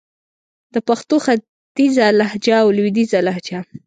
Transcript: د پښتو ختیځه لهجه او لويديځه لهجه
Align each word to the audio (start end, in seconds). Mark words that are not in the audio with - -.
د 0.73 0.75
پښتو 0.87 1.15
ختیځه 1.25 2.05
لهجه 2.19 2.55
او 2.63 2.69
لويديځه 2.77 3.19
لهجه 3.27 3.59